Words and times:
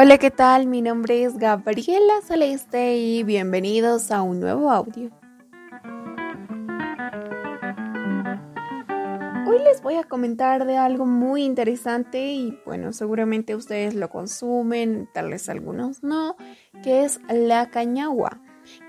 Hola, 0.00 0.16
¿qué 0.18 0.30
tal? 0.30 0.68
Mi 0.68 0.80
nombre 0.80 1.24
es 1.24 1.38
Gabriela 1.38 2.20
Celeste 2.22 2.98
y 2.98 3.24
bienvenidos 3.24 4.12
a 4.12 4.22
un 4.22 4.38
nuevo 4.38 4.70
audio. 4.70 5.10
Hoy 9.48 9.58
les 9.64 9.82
voy 9.82 9.96
a 9.96 10.04
comentar 10.04 10.66
de 10.66 10.76
algo 10.76 11.04
muy 11.04 11.42
interesante 11.42 12.28
y 12.28 12.60
bueno, 12.64 12.92
seguramente 12.92 13.56
ustedes 13.56 13.96
lo 13.96 14.08
consumen, 14.08 15.08
tal 15.12 15.30
vez 15.30 15.48
algunos 15.48 16.04
no, 16.04 16.36
que 16.84 17.04
es 17.04 17.18
la 17.28 17.68
cañagua, 17.68 18.40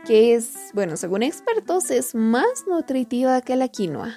que 0.05 0.35
es, 0.35 0.69
bueno, 0.75 0.95
según 0.95 1.23
expertos, 1.23 1.89
es 1.89 2.13
más 2.13 2.65
nutritiva 2.67 3.41
que 3.41 3.55
la 3.55 3.67
quinoa. 3.67 4.13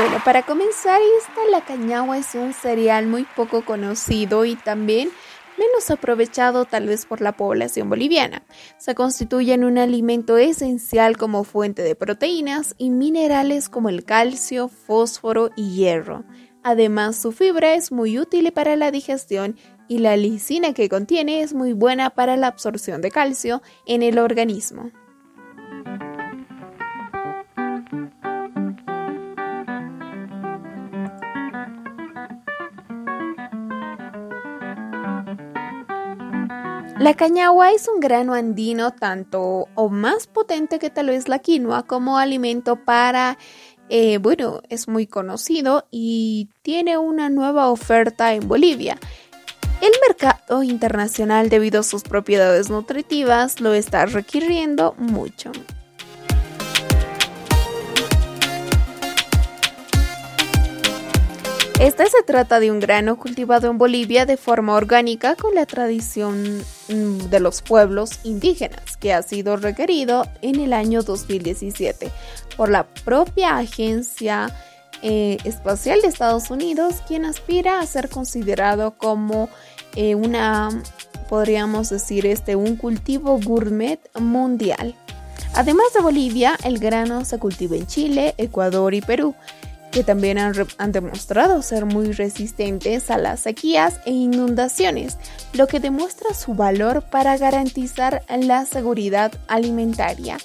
Bueno, 0.00 0.16
para 0.24 0.44
comenzar, 0.44 0.98
esta 1.18 1.44
la 1.50 1.60
cañagua 1.60 2.16
es 2.16 2.34
un 2.34 2.54
cereal 2.54 3.06
muy 3.06 3.26
poco 3.36 3.66
conocido 3.66 4.46
y 4.46 4.56
también 4.56 5.10
menos 5.58 5.90
aprovechado 5.90 6.64
tal 6.64 6.86
vez 6.86 7.04
por 7.04 7.20
la 7.20 7.32
población 7.32 7.90
boliviana. 7.90 8.42
Se 8.78 8.94
constituye 8.94 9.52
en 9.52 9.62
un 9.62 9.76
alimento 9.76 10.38
esencial 10.38 11.18
como 11.18 11.44
fuente 11.44 11.82
de 11.82 11.96
proteínas 11.96 12.74
y 12.78 12.88
minerales 12.88 13.68
como 13.68 13.90
el 13.90 14.06
calcio, 14.06 14.68
fósforo 14.68 15.50
y 15.54 15.74
hierro. 15.74 16.24
Además, 16.62 17.16
su 17.20 17.30
fibra 17.30 17.74
es 17.74 17.92
muy 17.92 18.18
útil 18.18 18.50
para 18.52 18.76
la 18.76 18.90
digestión 18.90 19.58
y 19.86 19.98
la 19.98 20.16
lisina 20.16 20.72
que 20.72 20.88
contiene 20.88 21.42
es 21.42 21.52
muy 21.52 21.74
buena 21.74 22.08
para 22.08 22.38
la 22.38 22.46
absorción 22.46 23.02
de 23.02 23.10
calcio 23.10 23.60
en 23.84 24.02
el 24.02 24.18
organismo. 24.18 24.92
La 37.00 37.14
cañagua 37.14 37.72
es 37.72 37.88
un 37.88 37.98
grano 37.98 38.34
andino 38.34 38.90
tanto 38.90 39.68
o 39.74 39.88
más 39.88 40.26
potente 40.26 40.78
que 40.78 40.90
tal 40.90 41.06
vez 41.06 41.28
la 41.30 41.38
quinoa 41.38 41.86
como 41.86 42.18
alimento 42.18 42.76
para, 42.76 43.38
eh, 43.88 44.18
bueno, 44.18 44.60
es 44.68 44.86
muy 44.86 45.06
conocido 45.06 45.86
y 45.90 46.50
tiene 46.60 46.98
una 46.98 47.30
nueva 47.30 47.70
oferta 47.70 48.34
en 48.34 48.46
Bolivia. 48.46 48.98
El 49.80 49.92
mercado 50.06 50.62
internacional 50.62 51.48
debido 51.48 51.80
a 51.80 51.84
sus 51.84 52.02
propiedades 52.02 52.68
nutritivas 52.68 53.62
lo 53.62 53.72
está 53.72 54.04
requiriendo 54.04 54.94
mucho. 54.98 55.52
Este 61.80 62.04
se 62.10 62.22
trata 62.22 62.60
de 62.60 62.70
un 62.70 62.78
grano 62.78 63.16
cultivado 63.16 63.70
en 63.70 63.78
Bolivia 63.78 64.26
de 64.26 64.36
forma 64.36 64.74
orgánica 64.74 65.34
con 65.34 65.54
la 65.54 65.64
tradición 65.64 66.62
mm, 66.90 67.30
de 67.30 67.40
los 67.40 67.62
pueblos 67.62 68.20
indígenas, 68.22 68.98
que 68.98 69.14
ha 69.14 69.22
sido 69.22 69.56
requerido 69.56 70.26
en 70.42 70.60
el 70.60 70.74
año 70.74 71.02
2017 71.02 72.10
por 72.54 72.68
la 72.68 72.84
propia 72.84 73.56
Agencia 73.56 74.54
eh, 75.00 75.38
Espacial 75.44 76.02
de 76.02 76.08
Estados 76.08 76.50
Unidos, 76.50 76.96
quien 77.08 77.24
aspira 77.24 77.80
a 77.80 77.86
ser 77.86 78.10
considerado 78.10 78.98
como 78.98 79.48
eh, 79.96 80.14
una, 80.14 80.68
podríamos 81.30 81.88
decir, 81.88 82.26
este, 82.26 82.56
un 82.56 82.76
cultivo 82.76 83.40
gourmet 83.42 84.00
mundial. 84.20 84.94
Además 85.54 85.86
de 85.94 86.02
Bolivia, 86.02 86.58
el 86.62 86.78
grano 86.78 87.24
se 87.24 87.38
cultiva 87.38 87.74
en 87.74 87.86
Chile, 87.86 88.34
Ecuador 88.36 88.92
y 88.92 89.00
Perú 89.00 89.34
que 89.90 90.04
también 90.04 90.38
han, 90.38 90.92
demostrado 90.92 91.62
ser 91.62 91.84
muy 91.84 92.12
resistentes 92.12 93.10
a 93.10 93.18
las 93.18 93.40
sequías 93.40 94.00
e 94.04 94.12
inundaciones, 94.12 95.18
lo 95.52 95.66
que 95.66 95.80
demuestra 95.80 96.34
su 96.34 96.54
valor 96.54 97.02
para 97.02 97.36
garantizar 97.36 98.22
la 98.28 98.66
seguridad 98.66 99.32
alimentaria. 99.48 100.38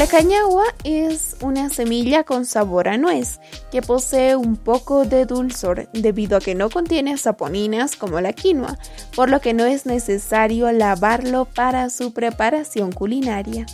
La 0.00 0.06
cañagua 0.06 0.64
es 0.82 1.36
una 1.42 1.68
semilla 1.68 2.24
con 2.24 2.46
sabor 2.46 2.88
a 2.88 2.96
nuez 2.96 3.38
que 3.70 3.82
posee 3.82 4.34
un 4.34 4.56
poco 4.56 5.04
de 5.04 5.26
dulzor 5.26 5.90
debido 5.92 6.38
a 6.38 6.40
que 6.40 6.54
no 6.54 6.70
contiene 6.70 7.18
saponinas 7.18 7.96
como 7.96 8.18
la 8.22 8.32
quinoa, 8.32 8.78
por 9.14 9.28
lo 9.28 9.42
que 9.42 9.52
no 9.52 9.66
es 9.66 9.84
necesario 9.84 10.72
lavarlo 10.72 11.44
para 11.44 11.90
su 11.90 12.14
preparación 12.14 12.92
culinaria. 12.92 13.66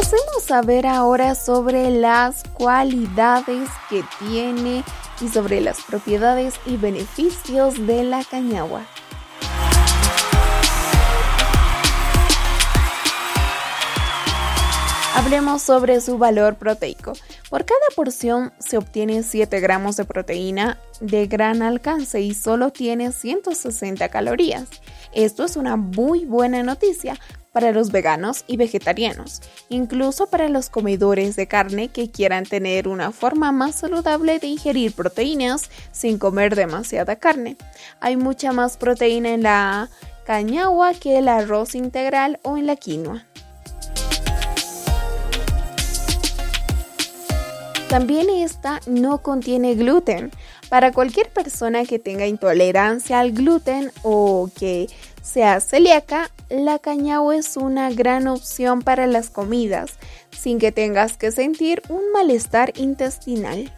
Pasemos 0.00 0.50
a 0.50 0.62
ver 0.62 0.86
ahora 0.86 1.34
sobre 1.34 1.90
las 1.90 2.42
cualidades 2.54 3.68
que 3.90 4.02
tiene 4.18 4.82
y 5.20 5.28
sobre 5.28 5.60
las 5.60 5.82
propiedades 5.82 6.54
y 6.64 6.78
beneficios 6.78 7.86
de 7.86 8.04
la 8.04 8.24
cañagua. 8.24 8.86
Hablemos 15.14 15.60
sobre 15.60 16.00
su 16.00 16.16
valor 16.16 16.54
proteico. 16.54 17.12
Por 17.50 17.66
cada 17.66 17.78
porción 17.94 18.54
se 18.58 18.78
obtiene 18.78 19.22
7 19.22 19.60
gramos 19.60 19.96
de 19.96 20.06
proteína 20.06 20.78
de 21.00 21.26
gran 21.26 21.60
alcance 21.60 22.22
y 22.22 22.32
solo 22.32 22.70
tiene 22.70 23.12
160 23.12 24.08
calorías. 24.08 24.64
Esto 25.12 25.44
es 25.44 25.56
una 25.56 25.76
muy 25.76 26.24
buena 26.24 26.62
noticia 26.62 27.18
para 27.52 27.72
los 27.72 27.90
veganos 27.90 28.44
y 28.46 28.56
vegetarianos, 28.56 29.42
incluso 29.68 30.28
para 30.28 30.48
los 30.48 30.70
comedores 30.70 31.36
de 31.36 31.46
carne 31.46 31.88
que 31.88 32.10
quieran 32.10 32.44
tener 32.44 32.88
una 32.88 33.12
forma 33.12 33.52
más 33.52 33.76
saludable 33.76 34.38
de 34.38 34.48
ingerir 34.48 34.92
proteínas 34.92 35.70
sin 35.92 36.18
comer 36.18 36.54
demasiada 36.54 37.16
carne. 37.16 37.56
Hay 38.00 38.16
mucha 38.16 38.52
más 38.52 38.76
proteína 38.76 39.30
en 39.30 39.42
la 39.42 39.88
cañagua 40.24 40.94
que 40.94 41.18
el 41.18 41.28
arroz 41.28 41.74
integral 41.74 42.38
o 42.42 42.56
en 42.56 42.66
la 42.66 42.76
quinoa. 42.76 43.26
También 47.90 48.30
esta 48.30 48.80
no 48.86 49.20
contiene 49.20 49.74
gluten. 49.74 50.30
Para 50.68 50.92
cualquier 50.92 51.28
persona 51.28 51.84
que 51.84 51.98
tenga 51.98 52.24
intolerancia 52.24 53.18
al 53.18 53.32
gluten 53.32 53.90
o 54.04 54.48
que 54.56 54.88
sea 55.22 55.58
celíaca, 55.58 56.30
la 56.48 56.78
cañao 56.78 57.32
es 57.32 57.56
una 57.56 57.90
gran 57.90 58.28
opción 58.28 58.82
para 58.82 59.08
las 59.08 59.28
comidas, 59.28 59.94
sin 60.30 60.60
que 60.60 60.70
tengas 60.70 61.16
que 61.16 61.32
sentir 61.32 61.82
un 61.88 62.12
malestar 62.12 62.72
intestinal. 62.76 63.72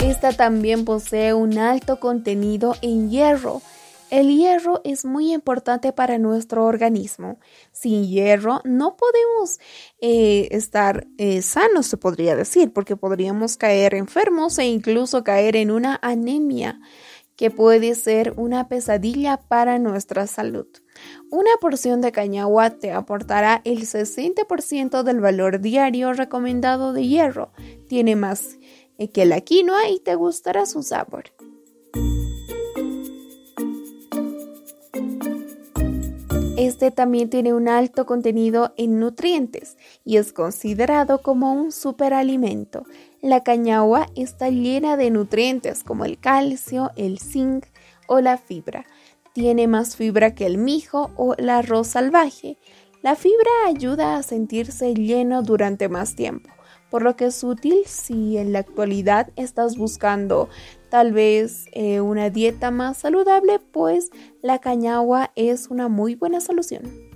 Esta 0.00 0.32
también 0.32 0.84
posee 0.84 1.34
un 1.34 1.56
alto 1.56 2.00
contenido 2.00 2.74
en 2.82 3.10
hierro, 3.10 3.62
el 4.10 4.36
hierro 4.36 4.80
es 4.84 5.04
muy 5.04 5.32
importante 5.32 5.92
para 5.92 6.18
nuestro 6.18 6.64
organismo. 6.64 7.38
Sin 7.72 8.06
hierro 8.06 8.60
no 8.64 8.96
podemos 8.96 9.58
eh, 10.00 10.48
estar 10.50 11.06
eh, 11.18 11.42
sanos, 11.42 11.86
se 11.86 11.96
podría 11.96 12.36
decir, 12.36 12.72
porque 12.72 12.96
podríamos 12.96 13.56
caer 13.56 13.94
enfermos 13.94 14.58
e 14.58 14.64
incluso 14.64 15.24
caer 15.24 15.56
en 15.56 15.70
una 15.70 15.98
anemia 16.02 16.80
que 17.36 17.52
puede 17.52 17.94
ser 17.94 18.34
una 18.36 18.68
pesadilla 18.68 19.36
para 19.36 19.78
nuestra 19.78 20.26
salud. 20.26 20.66
Una 21.30 21.50
porción 21.60 22.00
de 22.00 22.10
cañagua 22.10 22.70
te 22.70 22.90
aportará 22.90 23.62
el 23.64 23.82
60% 23.86 25.04
del 25.04 25.20
valor 25.20 25.60
diario 25.60 26.12
recomendado 26.12 26.92
de 26.92 27.06
hierro. 27.06 27.52
Tiene 27.88 28.16
más 28.16 28.58
eh, 28.98 29.12
que 29.12 29.24
la 29.24 29.40
quinoa 29.40 29.88
y 29.88 30.00
te 30.00 30.16
gustará 30.16 30.66
su 30.66 30.82
sabor. 30.82 31.26
Este 36.58 36.90
también 36.90 37.30
tiene 37.30 37.54
un 37.54 37.68
alto 37.68 38.04
contenido 38.04 38.74
en 38.76 38.98
nutrientes 38.98 39.76
y 40.04 40.16
es 40.16 40.32
considerado 40.32 41.22
como 41.22 41.52
un 41.52 41.70
superalimento. 41.70 42.84
La 43.22 43.44
cañagua 43.44 44.08
está 44.16 44.50
llena 44.50 44.96
de 44.96 45.12
nutrientes 45.12 45.84
como 45.84 46.04
el 46.04 46.18
calcio, 46.18 46.90
el 46.96 47.20
zinc 47.20 47.66
o 48.08 48.20
la 48.20 48.38
fibra. 48.38 48.86
Tiene 49.34 49.68
más 49.68 49.94
fibra 49.94 50.34
que 50.34 50.46
el 50.46 50.58
mijo 50.58 51.12
o 51.14 51.34
el 51.34 51.48
arroz 51.48 51.86
salvaje. 51.86 52.58
La 53.02 53.14
fibra 53.14 53.52
ayuda 53.68 54.16
a 54.16 54.24
sentirse 54.24 54.94
lleno 54.94 55.42
durante 55.42 55.88
más 55.88 56.16
tiempo 56.16 56.50
por 56.90 57.02
lo 57.02 57.16
que 57.16 57.26
es 57.26 57.44
útil 57.44 57.82
si 57.86 58.38
en 58.38 58.52
la 58.52 58.60
actualidad 58.60 59.30
estás 59.36 59.76
buscando 59.76 60.48
tal 60.88 61.12
vez 61.12 61.66
eh, 61.72 62.00
una 62.00 62.30
dieta 62.30 62.70
más 62.70 62.98
saludable, 62.98 63.58
pues 63.58 64.10
la 64.42 64.58
cañagua 64.58 65.32
es 65.36 65.68
una 65.68 65.88
muy 65.88 66.14
buena 66.14 66.40
solución. 66.40 67.08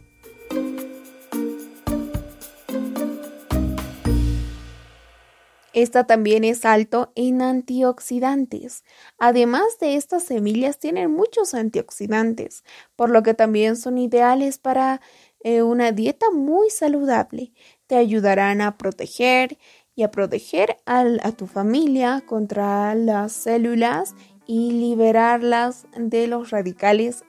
Esta 5.72 6.04
también 6.04 6.44
es 6.44 6.66
alto 6.66 7.12
en 7.14 7.40
antioxidantes. 7.40 8.84
Además 9.18 9.78
de 9.80 9.96
estas 9.96 10.24
semillas 10.24 10.78
tienen 10.78 11.10
muchos 11.10 11.54
antioxidantes, 11.54 12.62
por 12.94 13.08
lo 13.08 13.22
que 13.22 13.32
también 13.32 13.76
son 13.76 13.96
ideales 13.96 14.58
para 14.58 15.00
eh, 15.40 15.62
una 15.62 15.90
dieta 15.92 16.30
muy 16.30 16.68
saludable. 16.68 17.52
Te 17.92 17.98
ayudarán 17.98 18.62
a 18.62 18.78
proteger 18.78 19.58
y 19.94 20.02
a 20.02 20.10
proteger 20.10 20.78
a 20.86 21.32
tu 21.32 21.46
familia 21.46 22.22
contra 22.24 22.94
las 22.94 23.32
células 23.32 24.14
y 24.46 24.72
liberarlas 24.72 25.84
de 25.94 26.26
los 26.26 26.48
radicales 26.48 27.22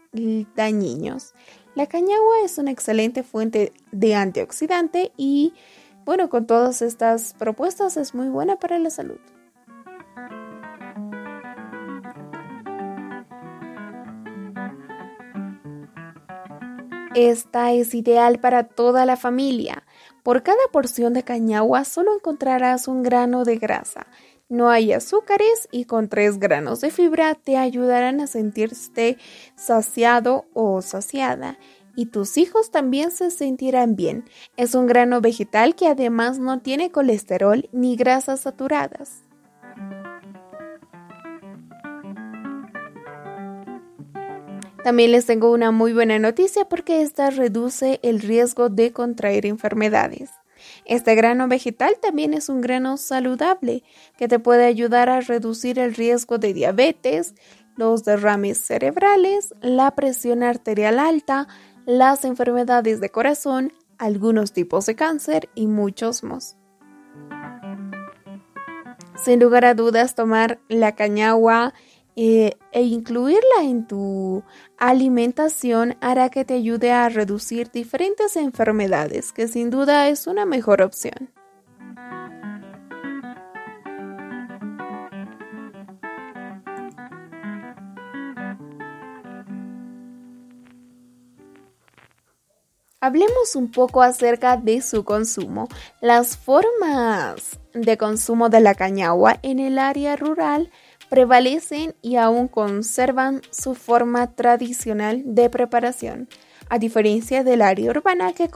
dañinos. 0.55 1.33
La 1.75 1.87
cañagua 1.87 2.45
es 2.45 2.57
una 2.59 2.71
excelente 2.71 3.23
fuente 3.23 3.73
de 3.91 4.15
antioxidante 4.15 5.11
y 5.17 5.53
bueno, 6.05 6.29
con 6.29 6.47
todas 6.47 6.81
estas 6.81 7.33
propuestas 7.33 7.97
es 7.97 8.15
muy 8.15 8.29
buena 8.29 8.55
para 8.55 8.79
la 8.79 8.89
salud. 8.89 9.19
Esta 17.15 17.73
es 17.73 17.93
ideal 17.93 18.39
para 18.39 18.63
toda 18.63 19.05
la 19.05 19.17
familia. 19.17 19.83
Por 20.23 20.41
cada 20.41 20.57
porción 20.71 21.13
de 21.13 21.23
cañagua 21.23 21.83
solo 21.83 22.15
encontrarás 22.15 22.87
un 22.87 23.03
grano 23.03 23.43
de 23.43 23.57
grasa. 23.57 24.07
No 24.49 24.69
hay 24.69 24.93
azúcares 24.93 25.67
y 25.71 25.85
con 25.85 26.09
tres 26.09 26.39
granos 26.39 26.79
de 26.81 26.91
fibra 26.91 27.35
te 27.35 27.57
ayudarán 27.57 28.21
a 28.21 28.27
sentirte 28.27 29.17
saciado 29.55 30.45
o 30.53 30.81
saciada 30.81 31.57
y 31.95 32.07
tus 32.07 32.37
hijos 32.37 32.71
también 32.71 33.11
se 33.11 33.31
sentirán 33.31 33.95
bien. 33.95 34.25
Es 34.57 34.75
un 34.75 34.85
grano 34.87 35.21
vegetal 35.21 35.75
que 35.75 35.87
además 35.87 36.39
no 36.39 36.59
tiene 36.59 36.91
colesterol 36.91 37.69
ni 37.71 37.95
grasas 37.95 38.41
saturadas. 38.41 39.22
También 44.83 45.13
les 45.13 45.25
tengo 45.25 45.51
una 45.51 45.71
muy 45.71 45.93
buena 45.93 46.19
noticia 46.19 46.65
porque 46.65 47.01
esta 47.01 47.29
reduce 47.29 48.01
el 48.03 48.19
riesgo 48.19 48.67
de 48.67 48.91
contraer 48.91 49.45
enfermedades. 49.45 50.29
Este 50.85 51.15
grano 51.15 51.47
vegetal 51.47 51.95
también 52.01 52.33
es 52.33 52.49
un 52.49 52.59
grano 52.59 52.97
saludable 52.97 53.83
que 54.17 54.27
te 54.27 54.39
puede 54.39 54.65
ayudar 54.65 55.09
a 55.09 55.21
reducir 55.21 55.79
el 55.79 55.93
riesgo 55.93 56.37
de 56.37 56.53
diabetes, 56.53 57.33
los 57.77 58.03
derrames 58.03 58.57
cerebrales, 58.57 59.55
la 59.61 59.91
presión 59.91 60.43
arterial 60.43 60.99
alta, 60.99 61.47
las 61.85 62.25
enfermedades 62.25 62.99
de 62.99 63.09
corazón, 63.09 63.71
algunos 63.97 64.51
tipos 64.51 64.85
de 64.85 64.95
cáncer 64.95 65.49
y 65.55 65.67
muchos 65.67 66.23
más. 66.23 66.57
Sin 69.23 69.39
lugar 69.39 69.63
a 69.63 69.73
dudas, 69.73 70.15
tomar 70.15 70.59
la 70.67 70.95
cañagua 70.95 71.73
eh, 72.15 72.53
e 72.71 72.83
incluirla 72.83 73.63
en 73.63 73.87
tu 73.87 74.43
alimentación 74.77 75.95
hará 76.01 76.29
que 76.29 76.45
te 76.45 76.55
ayude 76.55 76.91
a 76.91 77.09
reducir 77.09 77.71
diferentes 77.71 78.35
enfermedades, 78.35 79.31
que 79.31 79.47
sin 79.47 79.69
duda 79.69 80.09
es 80.09 80.27
una 80.27 80.45
mejor 80.45 80.81
opción. 80.81 81.31
Hablemos 93.03 93.57
un 93.57 93.69
poco 93.69 94.01
acerca 94.01 94.55
de 94.55 94.81
su 94.81 95.03
consumo. 95.03 95.67
Las 95.99 96.37
formas 96.37 97.59
de 97.73 97.97
consumo 97.97 98.47
de 98.47 98.61
la 98.61 98.75
cañagua 98.75 99.39
en 99.41 99.59
el 99.59 99.77
área 99.77 100.15
rural 100.15 100.71
prevalecen 101.13 101.93
y 102.01 102.15
aún 102.15 102.47
conservan 102.47 103.43
su 103.51 103.75
forma 103.75 104.33
tradicional 104.33 105.21
de 105.23 105.47
preparación, 105.47 106.27
a 106.69 106.79
diferencia 106.79 107.43
del 107.43 107.61
área 107.61 107.91
urbana 107.91 108.33
que, 108.33 108.49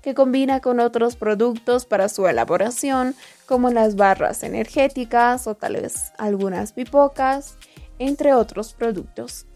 que 0.00 0.14
combina 0.14 0.60
con 0.60 0.78
otros 0.78 1.16
productos 1.16 1.86
para 1.86 2.08
su 2.08 2.28
elaboración, 2.28 3.16
como 3.46 3.70
las 3.70 3.96
barras 3.96 4.44
energéticas 4.44 5.48
o 5.48 5.56
tal 5.56 5.72
vez 5.72 6.12
algunas 6.18 6.72
pipocas, 6.72 7.56
entre 7.98 8.32
otros 8.32 8.74
productos. 8.74 9.46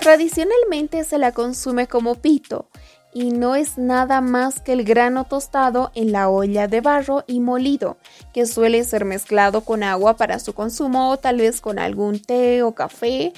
Tradicionalmente 0.00 1.02
se 1.04 1.16
la 1.16 1.32
consume 1.32 1.86
como 1.86 2.16
pito, 2.16 2.68
y 3.14 3.30
no 3.30 3.56
es 3.56 3.78
nada 3.78 4.20
más 4.20 4.60
que 4.60 4.72
el 4.72 4.84
grano 4.84 5.24
tostado 5.24 5.90
en 5.94 6.12
la 6.12 6.28
olla 6.28 6.68
de 6.68 6.80
barro 6.80 7.24
y 7.26 7.40
molido, 7.40 7.96
que 8.32 8.46
suele 8.46 8.84
ser 8.84 9.04
mezclado 9.04 9.62
con 9.62 9.82
agua 9.82 10.16
para 10.16 10.38
su 10.38 10.52
consumo 10.52 11.10
o 11.10 11.16
tal 11.16 11.38
vez 11.38 11.60
con 11.60 11.78
algún 11.78 12.20
té 12.20 12.62
o 12.62 12.74
café 12.74 13.32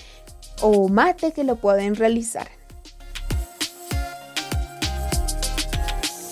o 0.60 0.88
mate 0.88 1.32
que 1.32 1.44
lo 1.44 1.56
pueden 1.56 1.94
realizar. 1.94 2.48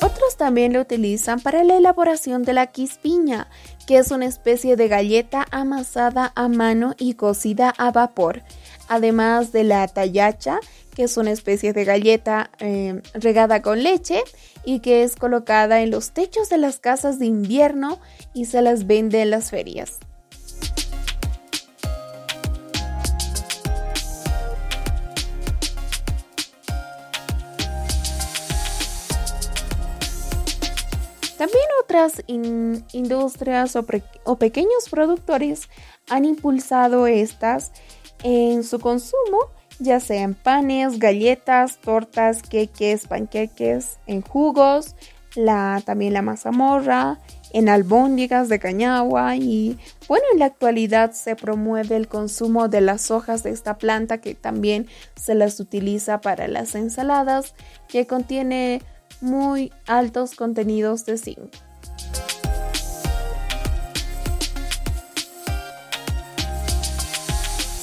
Otros 0.00 0.36
también 0.36 0.72
lo 0.72 0.80
utilizan 0.80 1.40
para 1.40 1.64
la 1.64 1.76
elaboración 1.76 2.42
de 2.42 2.52
la 2.52 2.68
quispiña, 2.68 3.48
que 3.86 3.98
es 3.98 4.10
una 4.10 4.26
especie 4.26 4.76
de 4.76 4.88
galleta 4.88 5.46
amasada 5.50 6.32
a 6.34 6.48
mano 6.48 6.94
y 6.98 7.14
cocida 7.14 7.70
a 7.76 7.90
vapor, 7.90 8.42
además 8.88 9.52
de 9.52 9.64
la 9.64 9.86
tallacha, 9.86 10.60
que 10.94 11.04
es 11.04 11.16
una 11.16 11.30
especie 11.30 11.72
de 11.72 11.84
galleta 11.84 12.50
eh, 12.58 13.00
regada 13.14 13.62
con 13.62 13.82
leche 13.82 14.22
y 14.64 14.80
que 14.80 15.02
es 15.02 15.16
colocada 15.16 15.80
en 15.80 15.90
los 15.90 16.12
techos 16.12 16.48
de 16.48 16.58
las 16.58 16.80
casas 16.80 17.18
de 17.18 17.26
invierno 17.26 18.00
y 18.34 18.46
se 18.46 18.62
las 18.62 18.86
vende 18.86 19.22
en 19.22 19.30
las 19.30 19.50
ferias. 19.50 19.98
También 31.38 31.64
otras 31.84 32.24
industrias 32.26 33.76
o 33.76 34.36
pequeños 34.38 34.88
productores 34.90 35.68
han 36.08 36.24
impulsado 36.24 37.06
estas 37.06 37.70
en 38.22 38.64
su 38.64 38.78
consumo 38.78 39.38
ya 39.78 40.00
sea 40.00 40.22
en 40.22 40.34
panes, 40.34 40.98
galletas, 40.98 41.78
tortas, 41.78 42.42
queques, 42.42 43.06
panqueques, 43.06 43.98
en 44.06 44.22
jugos, 44.22 44.96
la, 45.36 45.82
también 45.84 46.14
la 46.14 46.22
mazamorra, 46.22 47.20
en 47.52 47.68
albóndigas 47.68 48.48
de 48.48 48.58
cañagua 48.58 49.36
y 49.36 49.78
bueno, 50.06 50.24
en 50.32 50.40
la 50.40 50.46
actualidad 50.46 51.12
se 51.12 51.36
promueve 51.36 51.96
el 51.96 52.08
consumo 52.08 52.68
de 52.68 52.80
las 52.80 53.10
hojas 53.10 53.42
de 53.42 53.50
esta 53.50 53.78
planta 53.78 54.18
que 54.18 54.34
también 54.34 54.86
se 55.16 55.34
las 55.34 55.58
utiliza 55.60 56.20
para 56.20 56.48
las 56.48 56.74
ensaladas 56.74 57.54
que 57.86 58.06
contiene 58.06 58.82
muy 59.20 59.72
altos 59.86 60.34
contenidos 60.34 61.06
de 61.06 61.18
zinc. 61.18 61.67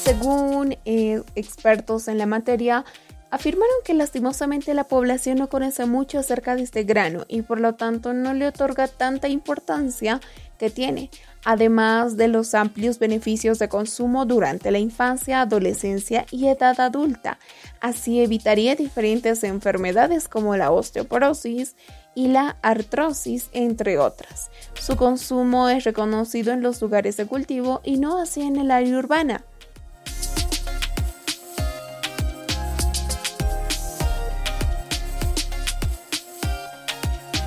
Según 0.05 0.77
eh, 0.85 1.23
expertos 1.33 2.07
en 2.07 2.19
la 2.19 2.27
materia, 2.27 2.85
afirmaron 3.31 3.73
que 3.83 3.95
lastimosamente 3.95 4.75
la 4.75 4.83
población 4.83 5.39
no 5.39 5.49
conoce 5.49 5.87
mucho 5.87 6.19
acerca 6.19 6.55
de 6.55 6.61
este 6.61 6.83
grano 6.83 7.25
y 7.27 7.41
por 7.41 7.59
lo 7.59 7.73
tanto 7.73 8.13
no 8.13 8.35
le 8.35 8.47
otorga 8.47 8.87
tanta 8.87 9.29
importancia 9.29 10.21
que 10.59 10.69
tiene, 10.69 11.09
además 11.43 12.17
de 12.17 12.27
los 12.27 12.53
amplios 12.53 12.99
beneficios 12.99 13.57
de 13.57 13.67
consumo 13.67 14.25
durante 14.27 14.69
la 14.69 14.77
infancia, 14.77 15.41
adolescencia 15.41 16.27
y 16.29 16.49
edad 16.49 16.79
adulta. 16.79 17.39
Así 17.81 18.21
evitaría 18.21 18.75
diferentes 18.75 19.43
enfermedades 19.43 20.27
como 20.27 20.55
la 20.55 20.69
osteoporosis 20.69 21.75
y 22.13 22.27
la 22.27 22.57
artrosis, 22.61 23.49
entre 23.53 23.97
otras. 23.97 24.51
Su 24.79 24.97
consumo 24.97 25.67
es 25.67 25.83
reconocido 25.83 26.53
en 26.53 26.61
los 26.61 26.79
lugares 26.79 27.17
de 27.17 27.25
cultivo 27.25 27.81
y 27.83 27.97
no 27.97 28.19
así 28.21 28.43
en 28.43 28.57
el 28.57 28.69
área 28.69 28.99
urbana. 28.99 29.43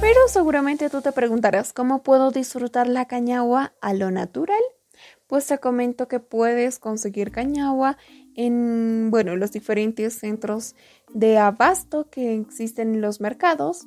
Pero 0.09 0.27
seguramente 0.27 0.89
tú 0.89 1.03
te 1.03 1.13
preguntarás, 1.13 1.75
¿cómo 1.75 2.03
puedo 2.03 2.31
disfrutar 2.31 2.89
la 2.89 3.05
cañagua 3.05 3.75
a 3.83 3.93
lo 3.93 4.11
natural? 4.11 4.63
Pues 5.27 5.47
te 5.47 5.59
comento 5.59 6.09
que 6.09 6.19
puedes 6.19 6.79
conseguir 6.79 7.31
cañagua 7.31 7.99
en, 8.35 9.11
bueno, 9.11 9.37
los 9.37 9.53
diferentes 9.53 10.15
centros 10.15 10.75
de 11.13 11.37
abasto 11.37 12.09
que 12.09 12.35
existen 12.37 12.95
en 12.95 13.01
los 13.03 13.21
mercados. 13.21 13.87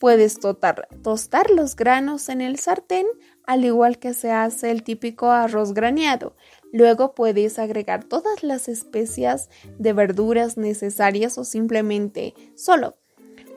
Puedes 0.00 0.40
tostar 0.40 1.50
los 1.50 1.76
granos 1.76 2.28
en 2.30 2.40
el 2.40 2.58
sartén, 2.58 3.06
al 3.46 3.64
igual 3.64 4.00
que 4.00 4.12
se 4.12 4.32
hace 4.32 4.72
el 4.72 4.82
típico 4.82 5.30
arroz 5.30 5.72
graneado. 5.72 6.34
Luego 6.72 7.14
puedes 7.14 7.60
agregar 7.60 8.02
todas 8.02 8.42
las 8.42 8.66
especias 8.66 9.50
de 9.78 9.92
verduras 9.92 10.56
necesarias 10.56 11.38
o 11.38 11.44
simplemente 11.44 12.34
solo 12.56 12.96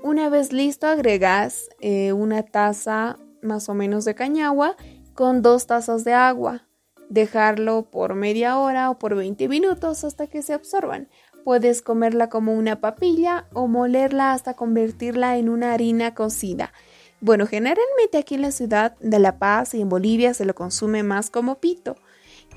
una 0.03 0.29
vez 0.29 0.53
listo, 0.53 0.87
agregas 0.87 1.69
eh, 1.79 2.13
una 2.13 2.43
taza 2.43 3.17
más 3.41 3.69
o 3.69 3.73
menos 3.73 4.05
de 4.05 4.15
cañagua 4.15 4.75
con 5.13 5.41
dos 5.41 5.67
tazas 5.67 6.03
de 6.03 6.13
agua. 6.13 6.67
Dejarlo 7.09 7.89
por 7.89 8.15
media 8.15 8.57
hora 8.57 8.89
o 8.89 8.99
por 8.99 9.15
20 9.15 9.47
minutos 9.47 10.03
hasta 10.03 10.27
que 10.27 10.41
se 10.41 10.53
absorban. 10.53 11.09
Puedes 11.43 11.81
comerla 11.81 12.29
como 12.29 12.53
una 12.53 12.81
papilla 12.81 13.47
o 13.53 13.67
molerla 13.67 14.33
hasta 14.33 14.55
convertirla 14.55 15.37
en 15.37 15.49
una 15.49 15.73
harina 15.73 16.13
cocida. 16.13 16.73
Bueno, 17.21 17.47
generalmente 17.47 18.17
aquí 18.17 18.35
en 18.35 18.41
la 18.41 18.51
ciudad 18.51 18.97
de 18.99 19.19
La 19.19 19.39
Paz 19.39 19.73
y 19.73 19.81
en 19.81 19.89
Bolivia 19.89 20.33
se 20.33 20.45
lo 20.45 20.53
consume 20.53 21.03
más 21.03 21.29
como 21.29 21.59
pito, 21.59 21.95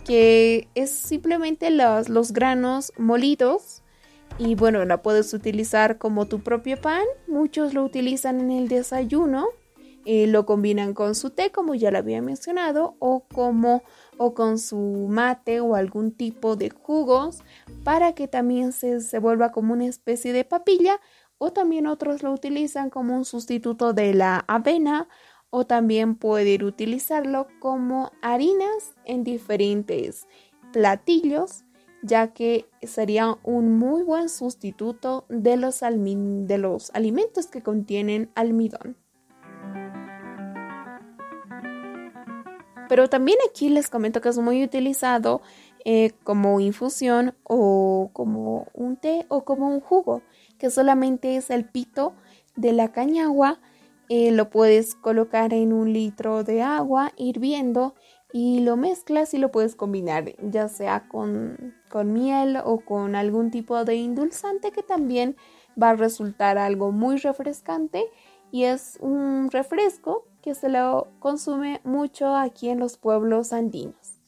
que 0.04 0.68
es 0.74 0.90
simplemente 0.90 1.70
los, 1.70 2.08
los 2.08 2.32
granos 2.32 2.92
molidos 2.98 3.79
y 4.38 4.54
bueno, 4.54 4.84
la 4.84 5.02
puedes 5.02 5.34
utilizar 5.34 5.98
como 5.98 6.26
tu 6.26 6.40
propio 6.40 6.80
pan. 6.80 7.04
Muchos 7.26 7.74
lo 7.74 7.84
utilizan 7.84 8.40
en 8.40 8.50
el 8.50 8.68
desayuno. 8.68 9.48
Eh, 10.06 10.26
lo 10.26 10.46
combinan 10.46 10.94
con 10.94 11.14
su 11.14 11.28
té, 11.30 11.52
como 11.52 11.74
ya 11.74 11.90
lo 11.90 11.98
había 11.98 12.22
mencionado, 12.22 12.96
o 13.00 13.24
como 13.32 13.82
o 14.16 14.34
con 14.34 14.58
su 14.58 15.06
mate 15.10 15.60
o 15.60 15.74
algún 15.74 16.12
tipo 16.12 16.56
de 16.56 16.70
jugos 16.70 17.42
para 17.84 18.14
que 18.14 18.28
también 18.28 18.72
se, 18.72 19.00
se 19.00 19.18
vuelva 19.18 19.50
como 19.50 19.72
una 19.72 19.86
especie 19.86 20.32
de 20.32 20.44
papilla 20.44 21.00
o 21.38 21.52
también 21.52 21.86
otros 21.86 22.22
lo 22.22 22.32
utilizan 22.32 22.90
como 22.90 23.16
un 23.16 23.24
sustituto 23.24 23.94
de 23.94 24.12
la 24.12 24.44
avena 24.46 25.08
o 25.48 25.64
también 25.64 26.16
pueden 26.16 26.64
utilizarlo 26.64 27.46
como 27.60 28.12
harinas 28.20 28.94
en 29.06 29.24
diferentes 29.24 30.26
platillos 30.70 31.64
ya 32.02 32.32
que 32.32 32.66
sería 32.82 33.38
un 33.42 33.78
muy 33.78 34.02
buen 34.02 34.28
sustituto 34.28 35.24
de 35.28 35.56
los, 35.56 35.80
de 35.80 36.58
los 36.58 36.90
alimentos 36.94 37.46
que 37.46 37.62
contienen 37.62 38.30
almidón. 38.34 38.96
Pero 42.88 43.08
también 43.08 43.38
aquí 43.48 43.68
les 43.68 43.88
comento 43.88 44.20
que 44.20 44.30
es 44.30 44.38
muy 44.38 44.64
utilizado 44.64 45.42
eh, 45.84 46.10
como 46.24 46.58
infusión 46.58 47.34
o 47.44 48.10
como 48.12 48.66
un 48.74 48.96
té 48.96 49.26
o 49.28 49.44
como 49.44 49.68
un 49.68 49.80
jugo, 49.80 50.22
que 50.58 50.70
solamente 50.70 51.36
es 51.36 51.50
el 51.50 51.64
pito 51.64 52.14
de 52.56 52.72
la 52.72 52.90
cañagua. 52.90 53.60
Eh, 54.08 54.32
lo 54.32 54.50
puedes 54.50 54.96
colocar 54.96 55.54
en 55.54 55.72
un 55.72 55.92
litro 55.92 56.42
de 56.42 56.62
agua 56.62 57.12
hirviendo 57.16 57.94
y 58.32 58.60
lo 58.60 58.76
mezclas 58.76 59.34
y 59.34 59.38
lo 59.38 59.50
puedes 59.50 59.74
combinar 59.74 60.34
ya 60.42 60.68
sea 60.68 61.08
con, 61.08 61.74
con 61.88 62.12
miel 62.12 62.58
o 62.64 62.80
con 62.80 63.14
algún 63.14 63.50
tipo 63.50 63.84
de 63.84 63.96
indulzante 63.96 64.70
que 64.70 64.82
también 64.82 65.36
va 65.80 65.90
a 65.90 65.96
resultar 65.96 66.58
algo 66.58 66.92
muy 66.92 67.16
refrescante 67.16 68.04
y 68.50 68.64
es 68.64 68.98
un 69.00 69.50
refresco 69.50 70.26
que 70.42 70.54
se 70.54 70.68
lo 70.68 71.08
consume 71.18 71.80
mucho 71.84 72.34
aquí 72.34 72.68
en 72.68 72.80
los 72.80 72.96
pueblos 72.96 73.52
andinos. 73.52 74.20